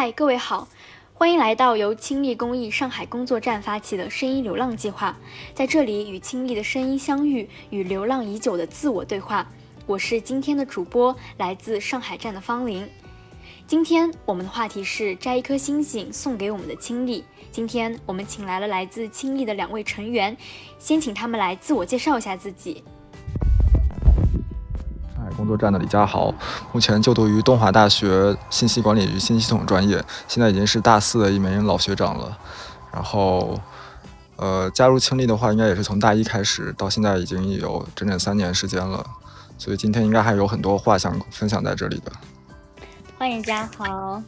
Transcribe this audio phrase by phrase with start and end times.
[0.00, 0.66] 嗨，各位好，
[1.12, 5.14] 欢迎来到由青力公益上海工作站发起的声音流浪计划，
[5.52, 9.46] 在这里与青力的声音相遇，与流浪已久的自我对话。
[9.84, 12.88] 我是今天的主播，来自上海站的方玲。
[13.66, 17.22] 今天我们的话题是摘一颗星星送给我们的青力。
[17.52, 20.34] 今天我们请来了来自青力的两位成员，
[20.78, 22.82] 先请他们来自我介绍一下自己。
[25.40, 26.34] 工作站的李佳豪，
[26.70, 32.36] 目前就读于东华大学信息管理与信息系统专业，现在已经是大四的一名老学长了。
[32.92, 33.58] 然后，
[34.36, 39.02] 呃，加入青力的话，应该也是从大一开始，到现在已经有整整三年时间了。
[39.56, 42.12] 所以今天应该还有很多话想分享在这里的。
[43.16, 44.22] 欢迎佳豪。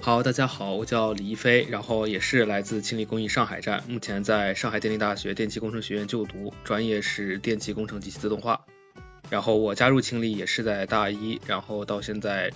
[0.00, 8.60] 好，大家好，我叫李一飞，然后也是来自青力公益上海站，目前在上海电力大学电气工程学院就读，专业是电气工程及其自动化。
[9.32, 12.52] 然后我加入青利也是在大一，然后到现在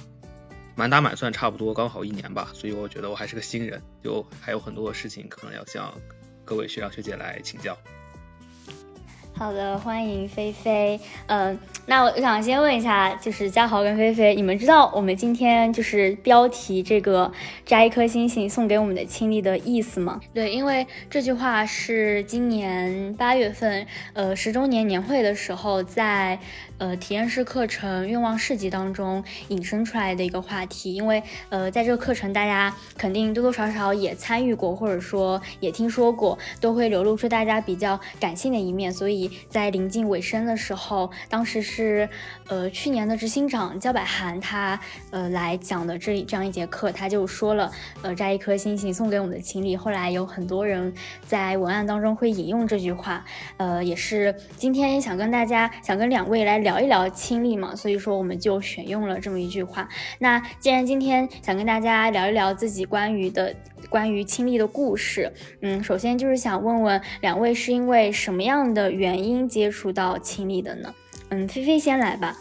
[0.74, 5.98] 满打满算差不多刚好一年吧，所以我觉得我还是个新人，就还有很多事情可能要向
[6.44, 7.78] 各位学长学姐来请教。
[9.38, 10.98] 好的，欢迎菲菲。
[11.26, 17.30] 嗯，那我想先问一下，就是嘉豪跟菲菲，你们知道我们今天就是标题这个
[17.66, 20.18] “摘一颗星星送给我们的亲历”的意思吗？
[20.32, 26.38] 对，因为这句话是今年八月份，呃，十周年年会的时候在。
[26.78, 42.06] 呃，体验式课程愿望市集当中引申出来的一个话题，因为呃，在这个课程大家肯定多多少少也参与过，或者说也听说过，都会流露出大家比较感性的一面，所以在临近尾声的时候，当时是
[42.48, 44.78] 呃去年的执行长焦百涵他
[45.10, 47.70] 呃来讲的这这样一节课，他就说了
[48.02, 50.92] 呃摘一颗星星送给我们的情侣，后来有很多人
[51.26, 53.24] 在文案当中会引用这句话，
[53.56, 56.56] 呃，也是今天想跟大家想跟两位来。
[56.66, 59.88] 聊一聊亲历嘛，所以说我们就选用了这么一句话。
[60.18, 63.54] 那既然今天想跟大家聊一聊自己关于的
[63.88, 70.94] 关于亲历的故事，嗯，首先就是想问问两位是因为什么样的原原因接触到亲历的呢？
[71.30, 72.36] 嗯，菲菲先来吧。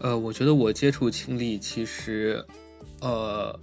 [0.00, 2.44] 呃，我觉得我接触亲历其实，
[3.00, 3.58] 呃。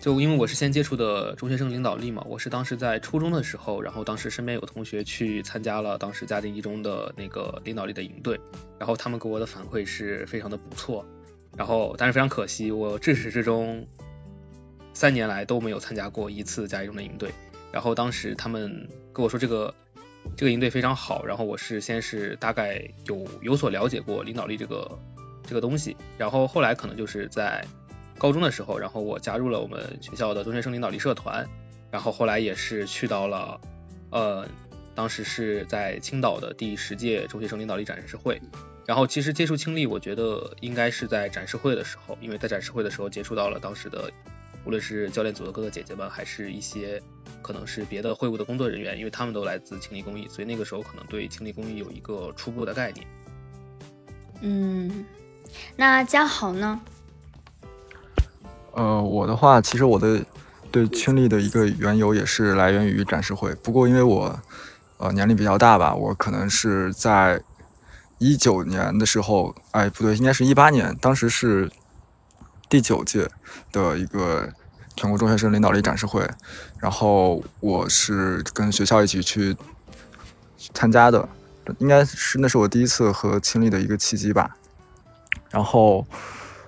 [0.00, 8.40] 就因为我是先接触的中学生领导力嘛，我是当时在初中的时候，然后当时身边有同学去参加了当时嘉定一中的那个领导力的营队，
[8.80, 11.06] 然后他们给我的反馈是非常的不错，
[11.56, 13.86] 然后但是非常可惜，我至始至终
[14.92, 17.30] 三年来都没有参加过一次嘉一中的营队，
[17.70, 19.74] 然后当时他们跟我说这个
[20.36, 24.98] 这个营队非常好，然后我是先是大概有有所了解过领导力这个
[25.42, 27.64] 这个东西，然后后来可能就是在。
[28.18, 31.48] 高中的时候，然后我加入了我们学校的中学生领导力社团，
[31.90, 33.60] 然后后来也是去到了，
[34.10, 34.46] 呃，
[34.94, 38.40] 当时是在青岛的第十届中学生领导力展示会，
[38.86, 44.12] 然后其实接触青力，我觉得应该是在展示会的时候，因为在展示会的时候接触到了当时的，
[44.64, 47.02] 无论是教练组的哥哥姐姐们，还是一些
[47.42, 53.06] 可能是别的会务的工作人员，因为他们都来自青利公益，所以那个时候可能对青利公益有一个初步的概念。
[54.40, 55.04] 嗯，
[55.76, 56.80] 那嘉豪呢？
[58.74, 60.24] 呃，我的话，其实我的
[60.70, 63.54] 对青力的一个缘由也是来源于展示会。
[63.56, 64.34] 不过因为我
[64.98, 67.40] 呃年龄比较大吧，我可能是在
[68.18, 71.70] 一九年的时候，哎，不对，应该是一八年，当时是
[72.72, 73.28] 第九届
[73.70, 74.48] 的一个
[74.96, 76.26] 全国中学生领导力展示会，
[76.78, 79.54] 然后我是跟学校一起去
[80.72, 81.28] 参加的，
[81.76, 84.56] 应该是那是我第一次和亲历的一个契机吧，
[85.50, 86.06] 然后。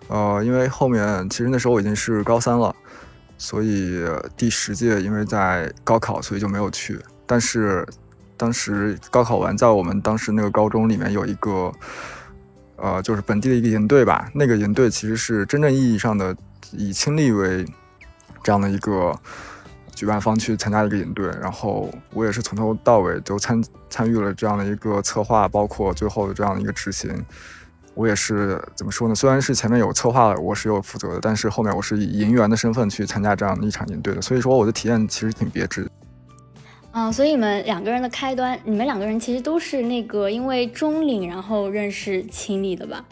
[0.08, 2.76] 呃，因为后面其实那时候我已经是高三了，
[3.38, 4.04] 所以
[4.36, 7.00] 第十届因为在高考，所以就没有去。
[7.24, 7.88] 但是
[8.36, 11.72] 当时高考完，在我们当时那个高中里面有一个，
[12.76, 14.30] 呃，就是本地的一个营队吧。
[14.34, 16.36] 那个营队其实是真正意义上的
[16.72, 17.64] 以青力为
[18.42, 19.18] 这样的一个
[19.94, 27.24] 举办方去参加一个营队，然后我也是从头到尾都参参与了这样的一个策划，包括最后的这样的一个执行。
[27.94, 29.14] 我也是怎么说呢？
[29.14, 35.88] 虽然是前面有策划，我是有负责的，但是后面我是以营员的身份去参加这样的一场营队的，所以说我的体验其实挺别致。
[36.96, 43.04] 嗯，所以你们两个人的开端，你们两个人其实都是那个因为中领然后认识青力的吧？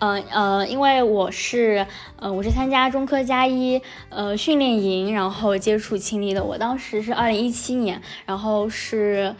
[0.00, 1.86] 嗯呃，因为我是
[2.16, 3.80] 呃我是参加中科加一
[4.10, 6.44] 呃训练营，然后接触青力的。
[6.44, 9.34] 我当时是二零一七年，然后是。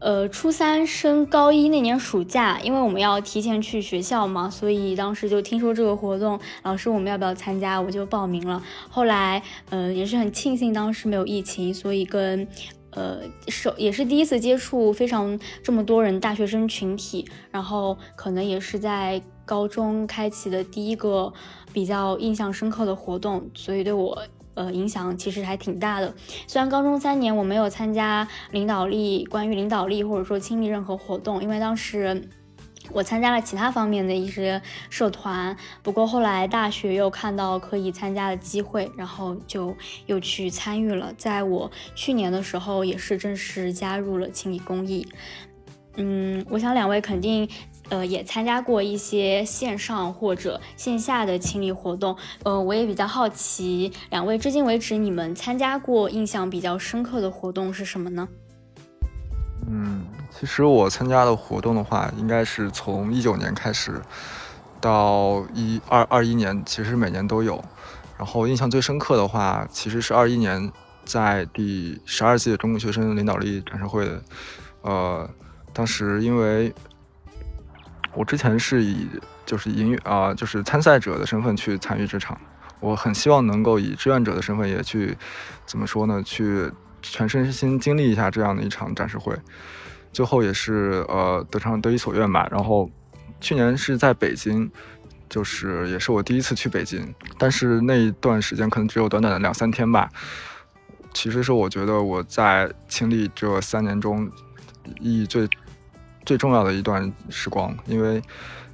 [0.00, 8.62] 呃，初三升高一那年暑假，因为我们要提前去学校嘛，所以当时就听说这个活动，老师我们要不要参加，我就报名了。
[8.88, 12.46] 后来，嗯，也是很庆幸当时没有疫情，所以跟，
[12.90, 21.32] 呃，首也是第一次接触非常这么多人大学生群体，然后可能也是在高中开启的第一个，
[21.72, 24.22] 比较印象深刻的活动，所以对我
[24.58, 26.14] 呃影响其实还挺大的。
[26.46, 32.28] 虽然高中三年我没有参加领导力关于领导力或者说亲历任何活动，因为当时。
[32.90, 39.76] 我参加了其他方面的一些社团，不过后来大学又看到可以参加的机会，然后就
[40.06, 41.12] 又去参与了。
[41.18, 45.06] 在我去年的时候，也是正式加入了清理公益。
[45.96, 47.46] 嗯，我想两位肯定，
[47.88, 52.16] 呃，也参加过一些线上或者线下的清理活动。
[52.42, 58.28] 呃，我也比较好奇，两位至今为止你们参加过印象比较深刻的活动是什么呢？
[59.68, 60.04] 嗯。
[60.30, 64.00] 其实我参加的活动的话，应该是从一九年开始
[64.80, 67.60] 到一二二一年，其实每年都有。
[68.16, 70.70] 然后印象最深刻的话，其实是二一年
[71.04, 74.08] 在第十二届中国学生领导力展示会。
[74.82, 75.28] 呃，
[75.72, 76.72] 当时因为
[78.18, 79.06] 我之前是以
[79.46, 82.36] 就是音乐啊，就是参赛者的身份去参与这场，
[82.80, 85.16] 我很希望能够以志愿者的身份也去
[85.64, 86.20] 怎么说呢？
[86.24, 86.68] 去
[87.00, 89.32] 全身心经历一下这样的一场展示会。
[90.12, 92.48] 最后也是呃得偿得以所愿吧。
[92.50, 92.90] 然后
[93.40, 94.68] 去年是在北京，
[95.28, 100.10] 就是也是我第一次去北京，但是那一段时间可能只有短短的两三天吧。
[101.14, 104.28] 其实是我觉得我在经历这三年中
[104.98, 105.48] 意义最
[106.28, 108.22] 最重要的一段时光，因为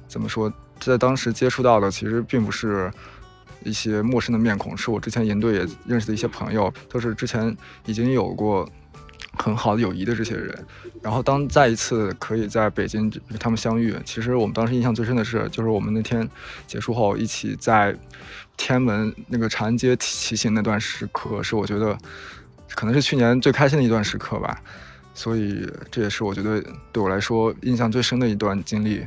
[0.09, 2.91] 怎么说，在当时接触到的其实并不是
[3.63, 7.55] 一些陌生的面孔，是我之前营队也认识的一些朋友，都是之前
[7.85, 8.67] 已经有过。
[9.37, 10.65] 很好的友谊的这些人，
[11.01, 16.25] 然后当再一次可以在北京与他们相遇，其实我们当时印象最深的是，就是我们那天
[16.65, 17.93] 结束后一起在
[18.55, 21.97] 天安门那个长安街骑行那段时刻，是我觉得
[22.75, 24.61] 可能是去年最开心的一段时刻吧。
[25.15, 29.03] 所以这也是我觉得对我来说印象最深的一段经历。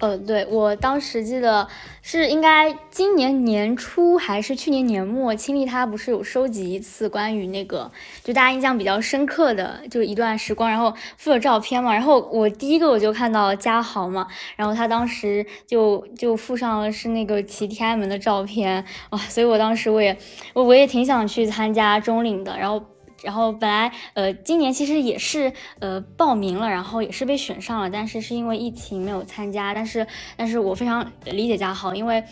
[0.00, 1.66] 呃，对我当时记得
[2.02, 7.90] 是应该今年年初还是去年年末，青丽她不是有收集一次关于那个
[8.22, 20.16] 就大家印象比较深刻的就一段时光，然后附了照片嘛，然后我第一个我就看到嘉豪嘛，然后他当时就就附上了是那个骑天安门的照片哇，所以我当时我也
[20.54, 22.80] 我我也挺想去参加中领的，然后。
[23.22, 29.74] 然后本来呃今年其实也是呃报名了，然后也是被选上了，但是是因为疫情没有参加。
[29.74, 30.06] 但是
[30.36, 32.22] 但是我非常理解嘉豪，因为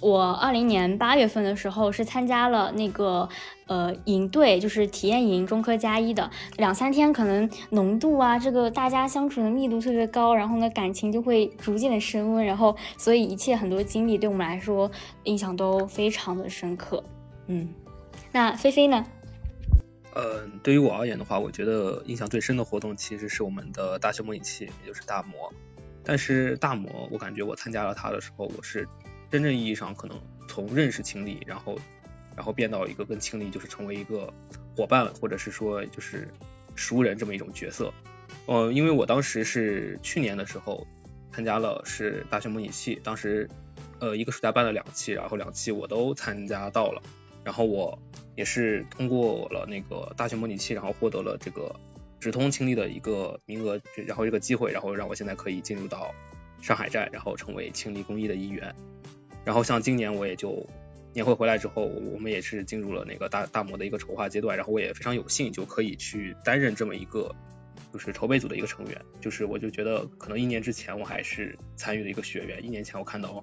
[0.00, 3.28] 我二零年八月份的时候是参加了那个
[3.66, 14.90] 呃营队，就是体验营中科加一的两三天，可能浓度啊这个大家相处的密度特别高，然后呢感情就会逐渐的升温，然后所以一切很多经历对我们来说
[15.24, 17.02] 印象都非常的深刻。
[17.46, 17.68] 嗯，
[18.32, 19.04] 那菲菲呢？
[20.18, 25.52] 嗯，对于我而言的话，我觉得印象最深的活动其实是我们的大学模拟器，也就是大模。
[26.02, 28.88] 但是大模，我感觉我参加了它的时候，我是
[29.30, 30.18] 真正意义上可能
[30.48, 31.78] 从认识清理，然后
[32.34, 34.32] 然后变到一个跟清理就是成为一个
[34.74, 36.28] 伙伴，或者是说就是
[36.74, 37.92] 熟人这么一种角色。
[38.46, 40.86] 呃，因为我当时是去年的时候
[41.30, 43.50] 参加了是大学模拟器，当时
[43.98, 47.02] 呃一个暑假办了两期，然后两期我都参加到了，
[47.46, 47.96] 然后我。
[48.36, 51.74] 也是通过了那个大型模拟器，然后获得了这个
[52.20, 56.14] 直通清理的一个名额，然后这个机会，然后让我现在可以进入到
[56.60, 58.74] 上海站，然后成为清理公益的一员。
[59.42, 60.66] 然后像今年我也就
[61.14, 67.34] 年会回来之后，我们也是进入了那个大大模的一个筹划阶段，然后我也非常有幸就可以去担任这么一个
[67.90, 69.00] 就是筹备组的一个成员。
[69.22, 73.42] 就是我就觉得可能一年之前我还是参与了一个学员，一年前我看到。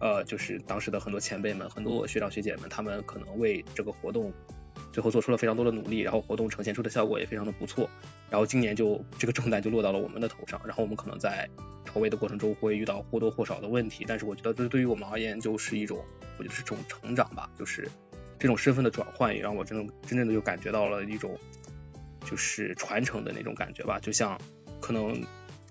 [0.00, 4.32] 呃，就是当时的很多前辈们、很多学长学姐们，他们可能为这个活动
[4.92, 7.88] 最后做出了非常多的努力，然后活动呈现出的效果也非常的不错。
[8.28, 11.48] 然后今年就这个重担就落到了我们的头上，然后我们可能在
[11.84, 16.04] 筹备的过程中会遇到或多或少的问题，但是我觉得这对于我们而言就是一种，
[16.38, 17.88] 我觉得是种成长吧，就是
[18.38, 21.38] 这种身份的转换也让我真正真正的就感觉到了一种
[22.24, 24.38] 就是传承的那种感觉吧，就像
[24.80, 25.22] 可能。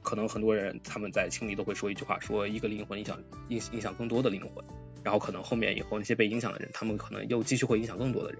[0.04, 3.18] 可能很多人他们在清理都会说一句话，说一个灵魂影响
[3.48, 4.64] 影影响更多的灵魂，
[5.04, 8.40] 然后可能后面以后那些被影响的人，他们可能又继续会影响更多的人，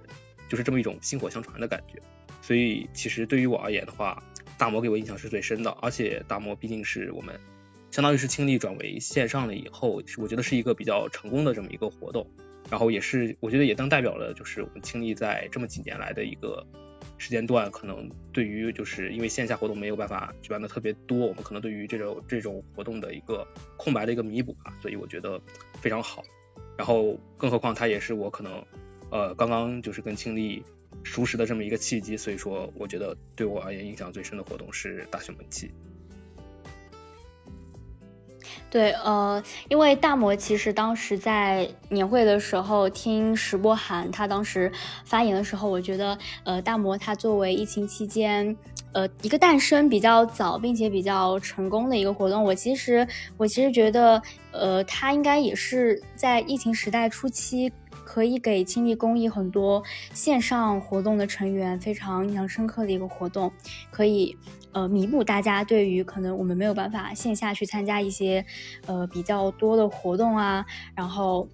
[0.50, 2.02] 就是这么一种薪火相传的感觉。
[2.42, 4.22] 所以其实对于我而言的话，
[4.58, 7.40] 大魔给我印象是最深的，而且大魔毕竟是我们
[7.90, 12.28] 相当于是清理转为线上了以后，我觉得是一个比较成功的这么一个活动，
[12.70, 16.68] 然后也是我觉得也能代表了就是我们清理在这么几年来的一个。
[17.18, 25.42] 时间段可能对于就是因为线下活动没有办法举办的特别多，我们可能对于这种这种活动的一个空白的一个弥补吧，所以我觉得
[25.82, 26.24] 非常好。
[26.78, 28.66] 然后更何况它也是我可能
[29.10, 30.64] 呃刚刚就是跟青丽
[31.04, 35.72] 熟识的这么一个契机，所以说我觉得对我而言印象最深的活动是大熊门期。
[38.74, 39.40] 对，呃，
[39.70, 44.72] 因为大魔其实当时在年会的时候听石波涵他当时
[45.06, 48.58] 发言的时候，我觉得，呃，大魔他作为疫情期间，
[48.92, 54.20] 呃，一个诞生比较早并且比较成功的一个活动，我其实我其实觉得，
[54.52, 57.72] 呃，他应该也是在疫情时代初期。
[58.06, 59.84] 可以给亲历公益很多
[60.14, 63.52] 线上活动的成员非常印象深刻的一个活动，
[63.92, 64.38] 可以
[64.72, 68.46] 呃弥补大家对于可能我们没有办法线下去参加一些
[68.86, 71.48] 呃比较多的活动啊，然后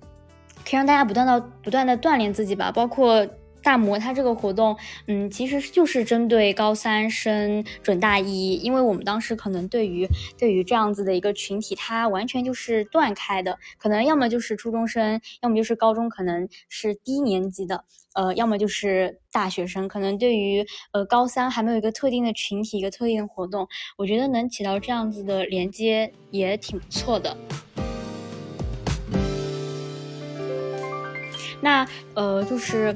[0.63, 3.27] 可以让大家不断的不断的锻炼自己吧，包括。
[3.61, 4.75] 大模它这个活动，
[5.07, 27.35] 嗯，其实就是针对高三升准大一，因为我们当时可能对于对于这样子的一个群体，它完全就是断开的，可能要么就是初中生，要么就是高中，可能是低年级的，呃，要么就是大学生，可能对于呃高三还没有一个特定的群体，一个特定的活动，我觉得能起到这样子的连接也挺不错的。
[31.61, 32.95] 那呃就是。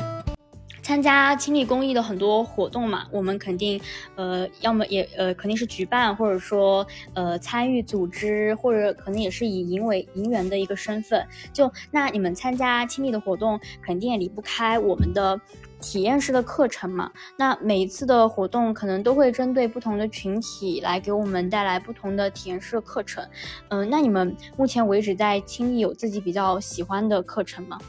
[0.84, 3.82] 参加亲力公益的很多活动嘛，我们肯定，
[4.16, 11.25] 呃，要么也呃肯定是举办，或者说呃参与组织，或者可能也是以营委营员的一个身份。
[11.54, 15.40] 就那你们参加亲力的活动，肯定也离不开我们的
[15.80, 17.10] 体验式的课程嘛。
[17.38, 23.25] 那每一次的活动可能都会针对不同的群体来给我们带来不同的体验式课程。
[23.70, 27.80] 嗯，那你们目前为止在亲力有自己比较喜欢的课程吗？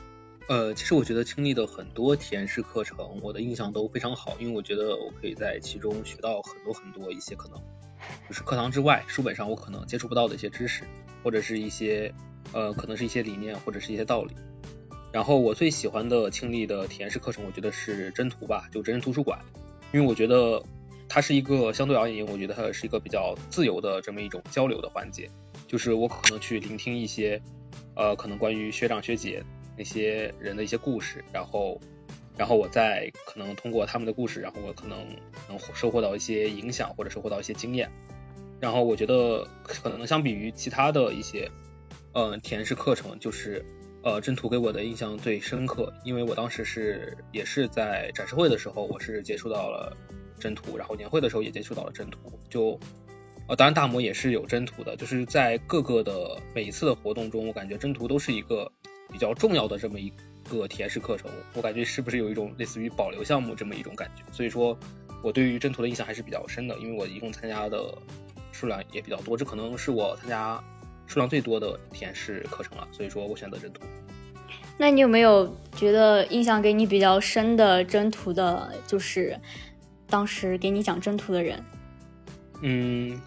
[0.47, 7.59] 呃，其实我觉得经历的很多体验式课程，我的印象都非常好，因为我觉得我可以在其中学到很多很多一些可能
[8.29, 10.85] 就是课堂之外、书本上我可能接触不到的一些知识，
[11.23, 12.13] 或者是一些
[12.53, 14.35] 呃，可能是一些理念或者是一些道理。
[15.13, 19.39] 然后我最喜欢的经历的体验式课程，我觉得是真图吧，就真人图书馆，
[19.95, 20.63] 因为我觉得
[21.09, 25.31] 它是一个相对而言，我觉得它是一个比较自由的这么一种交流的环节，
[25.67, 27.41] 就是我可能去聆听一些
[27.97, 29.43] 呃，可能关于学长学姐。
[29.76, 31.81] 那些人的一些故事，然后，
[32.37, 34.99] 然后我再可能通过他们的故事，然后我可能
[35.49, 37.90] 能收获到一些影响，或者收获到一些经验。
[38.61, 41.50] 然后我觉得可能相比于其他的一些，
[42.12, 43.64] 呃，体验式课程，就是
[44.02, 49.97] 呃，真图给我的印象最深刻，因为我当时是也是在展示会的时候，我是接触到了
[50.38, 52.78] 真图，然后年会的时候也接触到了真图，就
[53.49, 58.73] 呃，当然大魔也是有真图的，就是在各个的每一次的活动中，我感觉真图都是一个。
[59.13, 60.13] 比较重要的这么一
[60.49, 64.23] 个体验式课程，我感觉是不是有一种类似于保留项目这么一种感觉？
[64.33, 64.77] 所以说，
[65.23, 67.97] 我对于征途的印象还是比较深的，因为我一共参加的
[68.53, 70.63] 数量也比较多，这可能是我参加
[71.07, 72.87] 数量最多的体验式课程了。
[72.93, 73.83] 所以说我选择征途。
[74.77, 79.39] 那你有没有觉得印象给你比较深的征途的，就是
[80.09, 81.65] 当时给你讲征途的人？
[82.63, 83.21] 嗯，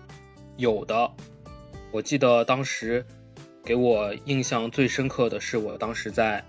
[0.57, 1.09] 有的，
[1.91, 3.05] 我记得当时。
[3.67, 6.45] 给我印象最深刻的是，我当时在，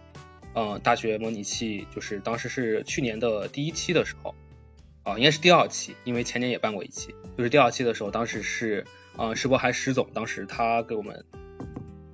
[0.54, 4.36] 嗯，大学模拟器，就是当时是去年的第一期的时候，
[5.02, 11.24] 啊，应该是第二期，因为前年也办过一期，就是第二期的时候，当时是，嗯，石博海石总，当时他给我们，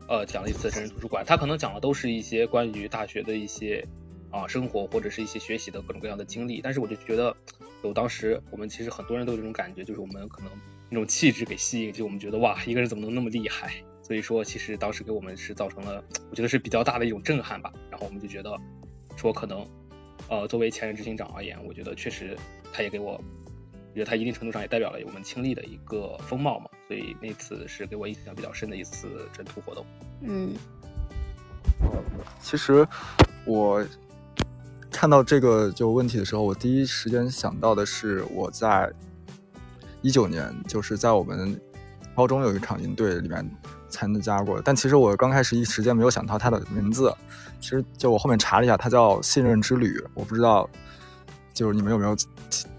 [0.08, 3.86] 呃，讲了一次真人图书馆，他可能讲的都是一些关于大学的一些，
[4.30, 7.36] 啊，生活或者是一些学习的各种各样的经历，但是我就觉得，
[7.82, 10.50] 有当时我们其实很多人都有这种感觉，就是我们可能
[10.88, 13.84] 那种气质给吸引，就我们觉得哇，一个人怎么能那么厉害？
[14.06, 17.72] 所以说，其实当时给我们是造成了，我觉得是比较大的一种震撼吧。
[17.90, 18.54] 然后我们就觉得，
[19.16, 19.66] 说可能，
[20.28, 22.36] 呃，作为前任执行长而言，我觉得确实
[22.70, 23.18] 他也给我，
[23.94, 26.68] 觉得他一定程度上也代表了我们清历的一个风貌嘛。
[26.86, 29.86] 所以那次是给我印象比较深的一次征途活动。
[30.20, 30.54] 嗯，
[32.42, 32.86] 其实
[33.46, 33.82] 我
[34.90, 38.92] 看到这个就问题的时候，我第一时间想到的是我在
[40.02, 41.58] 一九年，就是在我们
[42.14, 43.50] 高中有一场营队里面。
[43.94, 47.14] 参加过，但其实我刚开始一时间没有想到他的名字。
[47.60, 50.02] 其实就我后面查了一下，他叫信任之旅。
[50.12, 50.68] 我不知道，
[51.54, 52.14] 就是你们有没有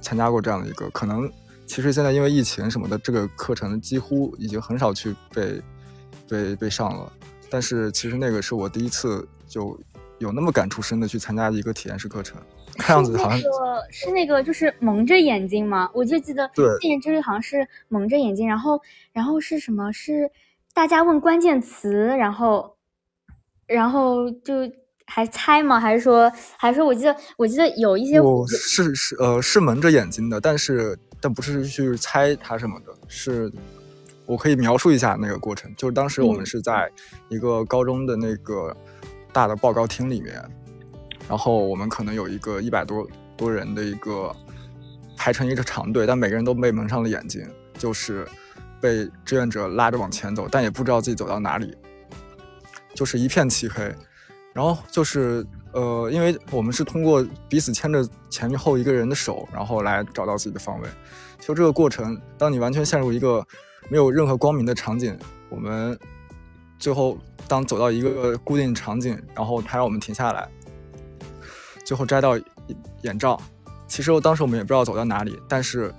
[0.01, 0.88] 参加过这样的一个？
[0.91, 1.31] 可能
[1.65, 5.62] 其实现在因为疫情什么的，这个课程几乎已经很少去被
[6.29, 7.12] 被被上了。
[7.50, 9.79] 但是其实那个是我第一次就
[10.19, 12.38] 有那么感触深的去参加一个体验式课程。
[12.77, 13.39] 看样子好像
[13.89, 15.89] 是那个就是蒙着眼睛吗？
[15.93, 18.79] 我就记得对信任之旅好像是蒙着眼睛，然后
[19.13, 20.29] 然后是什么是？
[20.75, 22.75] 大家问关键词，然后，
[23.65, 24.55] 然后就
[25.08, 25.79] 还猜吗？
[25.79, 33.50] 还是说，还是说，我记得，我记得有一些我是是呃是蒙着眼睛的，但是但不是去猜它什么的，是
[34.25, 35.74] 我可以描述一下那个过程。
[35.77, 36.91] 就是当时我们是在
[37.29, 38.75] 一个高中的那个
[39.32, 40.44] 大的报告厅里面，
[41.29, 44.36] 然后我们可能有一个一百多多人的一个
[45.15, 48.27] 排成一个长队，但每个人都被蒙上了眼睛，就是。
[48.86, 51.75] 被志愿者拉着往前走，但也不知道自己走到哪里，
[52.94, 53.92] 就是一片漆黑。
[54.54, 60.88] 然后就是呃，因为我们是通过彼此牵着前后一个人的手，然后来找到自己的方位。
[61.39, 63.44] 就这个过程，当你完全陷入一个
[63.89, 65.18] 没有任何光明的场景，
[65.50, 65.98] 我们
[66.77, 70.48] 最后当走到一个固定场景，然后他让我们停下来，
[71.84, 72.38] 最后摘到
[73.01, 73.42] 眼罩。
[73.88, 75.94] 其实我当时我们也不知道走到哪里，但是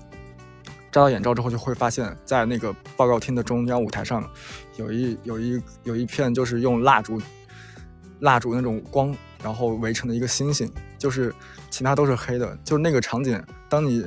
[0.97, 4.27] 摘到眼罩之后，就会发现，在那个报告厅的中央舞台上，
[4.77, 7.21] 有一有一有一片就是用蜡烛
[8.21, 11.35] 蜡烛那种光，然后围成的一个星星，就是
[11.69, 12.57] 其他都是黑的。
[12.65, 13.39] 就是那个场景，
[13.69, 14.07] 当你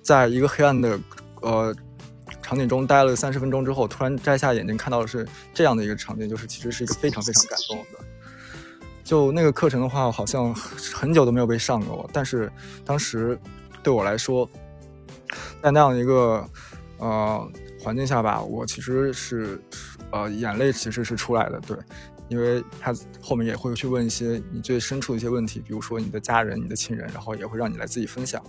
[0.00, 0.98] 在一个黑暗的
[1.42, 1.76] 呃
[2.40, 8.02] 场景中待了三十分钟之后，突然摘下眼镜看到的是这样的一个场景，就是其实是一个非常非常感动的。
[9.04, 12.50] 就那个课程的话，好像很久都没有被上过，但是
[12.82, 13.38] 当时
[13.82, 14.48] 对我来说，
[15.62, 16.44] 在那样一个
[16.98, 17.48] 呃
[17.80, 19.60] 环境下吧，我其实是
[20.10, 21.76] 呃眼泪其实是出来的，对，
[22.28, 28.42] 因为他后面也会去问一些你最深处的一些问题，比如说你的家人、你的亲人，然后也会让你来自己分享，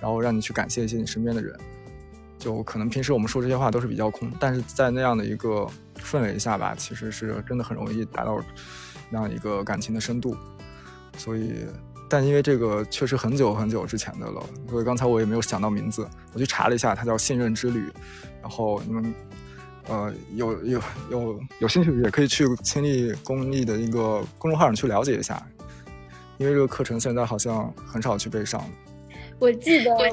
[0.00, 1.58] 然后让你去感谢一些你身边的人。
[2.38, 8.42] 就可能平时我们说这些话都是比较空，但是在那样的一个氛围下吧，其实是真的很容易达到。
[9.10, 10.36] 那样一个感情的深度，
[11.16, 11.64] 所以，
[12.08, 16.08] 但因为这个确实很久很久之前的了，所以刚才我也没有想到名字。
[16.32, 17.80] 我去查了一下，它叫《信任之旅》。
[18.40, 19.14] 然后你们，
[19.88, 25.46] 呃，有有有有兴趣也可以去亲历公益的一个公众号上去了解一下，
[26.38, 28.64] 因为这个课程现在好像很少去被上。
[29.38, 30.06] 我记得我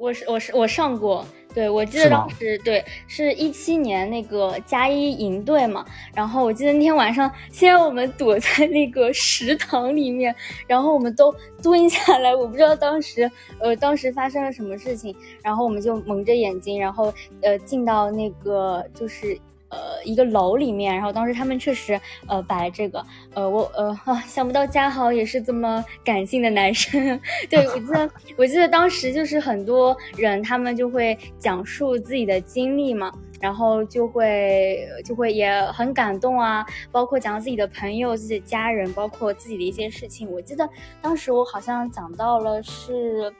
[0.00, 1.26] 我是我是我上过。
[1.54, 10.34] 对，我记得当时对，是一七年那个加一营队嘛，然后我记得那天晚上，先我们躲在那个食堂里面，
[10.66, 11.32] 然后我们都
[11.62, 13.30] 蹲下来，我不知道当时，
[13.60, 19.38] 呃，当时发生了什么事情，然后我们就蒙着眼睛，然后呃进到那个就是。
[19.74, 27.20] 呃，一个楼里面，然后当时他们确实呃摆这个，呃，我呃啊，想不到嘉豪也是这么感性的男生。
[27.50, 40.30] 对我记得，我记得当时就是很多人他们就会讲述自己的经历嘛，然后就会就会也很感动啊，包括讲自己的朋友、自己的家人，包括自己的一些事情。
[40.30, 40.68] 我记得
[41.02, 43.32] 当时我好像讲到了是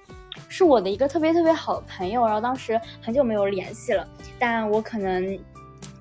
[0.49, 4.07] 是我的一个特别特别好的朋友，然后当时很久没有联系了，
[4.38, 5.38] 但我可能。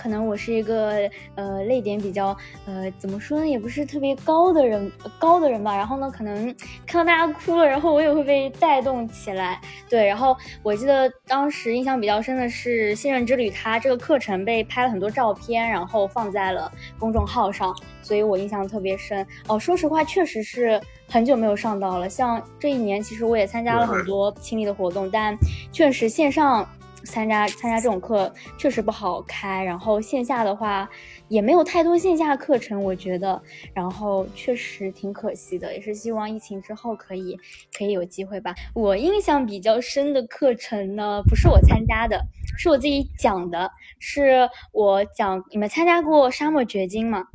[0.04, 2.36] 可能我是一个呃泪点比较
[2.66, 5.78] 呃怎么说呢，也不是特别高的人高的人吧。
[5.78, 6.54] 然后呢，可能
[6.86, 9.62] 看到大家哭了，然后我也会被带动起来。
[9.89, 19.26] 对，然后我记得当时印象比较深的是《信任之旅》，它这个课程被拍了很多照片，然后放在了公众号上，所以我印象特别深。
[19.48, 22.10] 哦，说实话，确实是很久没有上到了。
[22.10, 25.34] 像这一年，其实我也参加了很多亲历的活动，但
[25.72, 26.68] 确实线上。
[27.06, 30.89] 参加参加这种课确实不好开，然后线下的话
[31.28, 33.42] 也没有太多线下课程，我觉得，
[33.74, 37.38] 然后确实挺可惜的，也是希望疫情之后可以
[37.78, 38.54] 可以有机会吧。
[38.74, 42.20] 我印象比较深的课程呢，不是我参加的，
[42.58, 45.44] 是我自己讲的，是我讲。
[45.52, 47.26] 你们参加过沙漠掘金吗？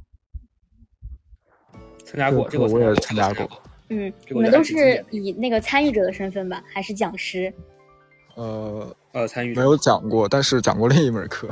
[2.04, 3.46] 参加过，这个我也参加过。
[3.90, 7.52] 嗯，你们都是以那个参与者的身份吧，还是讲师？
[8.35, 11.49] 呃呃，参与没有讲过，但是讲过另一门课。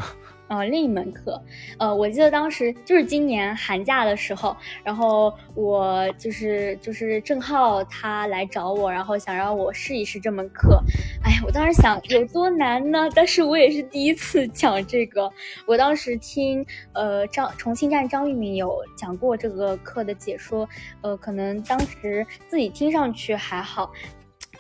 [0.49, 1.43] 呃，另一门课，
[1.77, 10.81] 呃，我记得当时就是今年寒假的时候，然后我就是就是郑浩他来找我，然后想让我试一试这门课。
[11.25, 13.09] 哎呀，我当时想有多难呢？
[13.13, 15.29] 但是我也是第一次讲这个。
[15.67, 20.69] 我当时听呃张重庆站张玉敏有讲过这个课的解说，
[21.01, 23.91] 呃，可能当时自己听上去还好。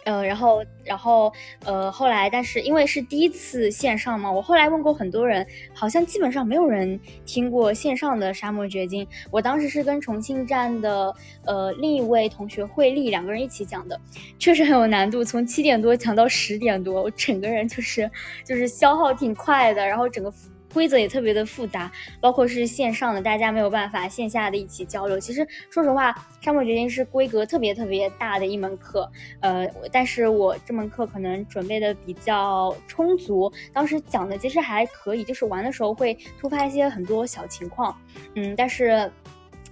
[0.06, 1.32] 呃，然后，然后，
[1.64, 9.04] 呃，后来，但是因为是第一次线上嘛，我后来问过很多人，好像基本上没有人听过线上的沙漠掘金。
[9.32, 11.12] 我当时是跟重庆站的
[11.44, 14.00] 呃另一位同学惠丽两个人一起讲的，
[14.38, 18.08] 确实很有难度，从七点多讲到十点多，我整个人就是
[18.44, 20.32] 就是消耗挺快的，然后整个。
[20.76, 25.18] 规则也特别的复杂，包括是线上的，大家没有办法线下的一起交流。
[25.18, 29.10] 其实说实话，沙漠掘金是规格特别特别大的一门课，
[29.40, 37.98] 呃，但是我这门课可能准备的比较充足，当时讲的其实还可以，就是玩的时候会突发一些很多小情况，
[38.34, 39.10] 嗯，但是，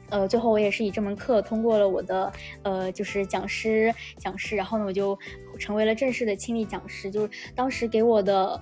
[0.08, 5.18] 呃，最后我也是以这门课通过了我的，呃，就是讲师讲师，然后呢，我就
[5.58, 8.58] 成为了正式的亲历讲师，就是当时给我的。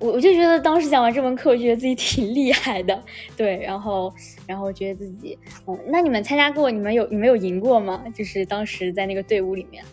[0.00, 3.00] 我我就觉得当时讲完这门课，我觉得自己挺厉害的，
[3.36, 4.12] 对，然后
[4.46, 8.02] 然后觉得自己，嗯，那你们参加过，你们有你们有赢过吗？
[8.14, 9.84] 就是当时在那个队伍里面，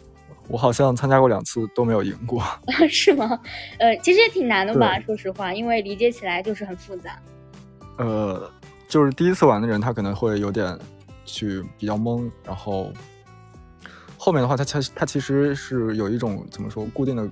[0.47, 2.41] 我好像参加过两次都没有赢过，
[2.89, 3.37] 是吗？
[3.79, 7.19] 呃，其实也挺难的吧，说实话，因为理解起来就是很复杂。
[7.97, 8.49] 呃，
[8.87, 10.77] 就是第一次玩的人，他可能会有点
[11.25, 12.93] 去比较懵，然后
[14.17, 17.29] 后面的话，他他他其实是有一种怎么说固定的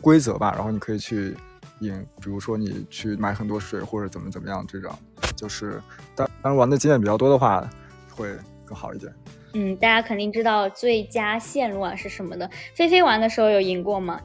[0.00, 1.36] 规则吧，然后你可以去
[1.80, 4.90] 赢，比如说你去买很多水或者怎么怎么样这种，
[5.36, 5.80] 就是
[6.14, 7.68] 当当然玩的经验比较多的话，
[8.10, 8.28] 会
[8.64, 9.12] 更好一点。
[9.54, 12.50] 嗯，大家肯定知道最佳线路啊是什么的。
[12.74, 14.20] 菲菲玩的时候有赢过吗？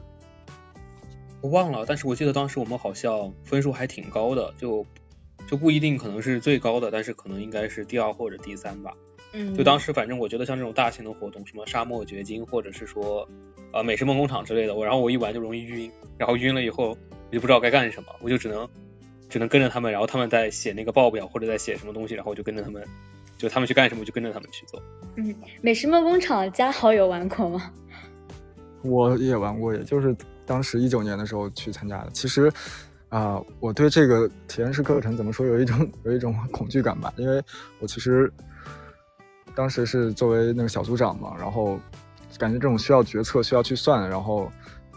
[1.40, 4.86] 我忘了，但是我记得当时我们好像分数还挺高的，就
[5.46, 8.92] 就不一定可能是最高的，但是可能应该是第二或者第三吧。
[9.32, 13.26] 嗯，就当时反正我觉得像这种大型的活动，什么沙漠掘金或者是说
[13.72, 16.96] 呃美食梦工厂之类的，我然后我一玩就容易晕，然后晕了以后
[17.32, 18.68] 我就不知道该干什么，我就只能
[19.28, 22.86] 只能跟着他们，然后他们在写那个报表或者在写什么东西，然后我就跟着他们。
[23.38, 24.80] 就他们去干什么我，就跟着他们去做。
[25.16, 27.72] 嗯，美食梦工厂加好友玩过吗？
[28.84, 30.14] 我也玩过，也就是
[30.46, 32.10] 当时一九年的时候去参加的。
[32.12, 32.52] 其实
[33.08, 37.42] 啊，我对这个体验式课程怎么说，有一种有一种恐惧感吧，因为
[37.80, 38.32] 我其实
[39.56, 41.80] 当时是作为那个小组长嘛，然后
[42.38, 44.48] 感觉这种需要决策、需要去算，然后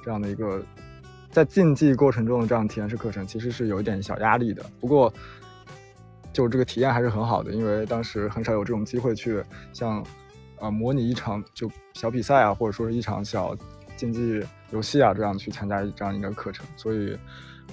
[0.04, 0.64] 这样的一个
[1.36, 4.66] 在竞技过程中的这样体验式课程，其实是有一点小压力的。
[4.80, 5.14] 不过。
[6.36, 10.06] 就这个体验还是很好的，因为当时很少有这种机会去像，
[10.60, 13.56] 呃，模拟一场就小比赛啊，或者说是一场小
[13.96, 17.18] 竞技游戏啊，这样去参加这样一个课程，所以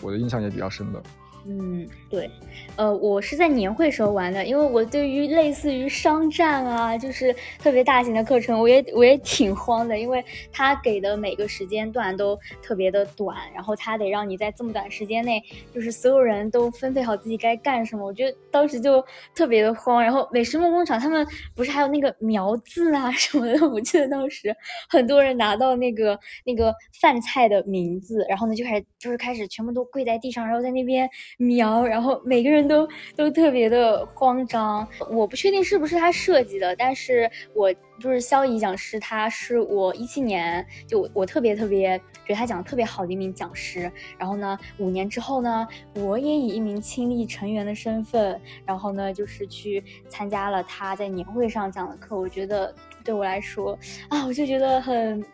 [0.01, 1.03] 我的印象也比较深的。
[1.44, 2.31] 嗯，对，
[2.76, 15.42] 呃，我是在年会时候玩的，因为我对于类似于商战啊，就是特别大型的课程，我也我也挺慌的，因为他给的每个时间段都特别的短，然后他得让你在这么短时间内，
[15.74, 20.00] 就是所有人都分配好自己该干什么，我觉得当时就特别的慌。
[20.00, 21.26] 然后美食梦工厂他们
[21.57, 24.55] 不是还有那个苗字啊什么的，我记得当时
[24.88, 31.11] 很多人拿到那个那个饭菜的名字，然后呢就开始就是开始全部都跪在地上，然后在那边。
[31.38, 34.86] 瞄，然后每个人都都特别的慌张。
[35.10, 43.90] 我不确定是不是他设计的，但是我就是肖怡讲师，他是我一七年就我特别特别觉得他讲的特别好的一名讲师。
[44.18, 52.18] 然后呢，五年之后呢，我也以一名亲历成员的身份，然后呢，就是去参加了他在年会上讲的课。
[52.18, 55.24] 我觉得对我来说啊，我就觉得很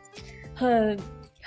[0.54, 0.98] 很。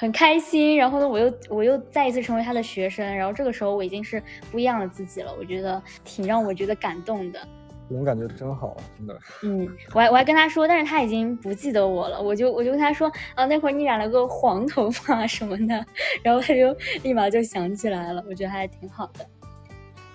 [0.02, 4.20] 很开心，然后呢，我又我又再一次成为他的学生，然后这个时候我已经是
[4.52, 7.40] 不一样的自己了，我觉得挺让我觉得感动的。
[7.88, 9.16] 这种感觉真好，真的。
[9.44, 15.86] 嗯，我还我还跟他说，但是他已经不记得我了，我就我就跟他说啊，那会儿你染了个黄头发什么的，
[16.24, 19.28] 然后他就立马就想起来了，我觉得还挺好的。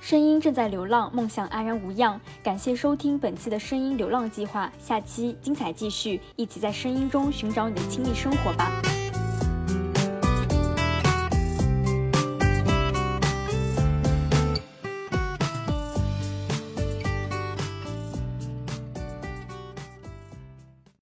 [0.00, 2.20] 声音正在流浪，梦想安然无恙。
[2.42, 8.82] 感谢收听本期的声音流浪计划，下期精彩继续，一起在声音中寻找你的亲密生活吧。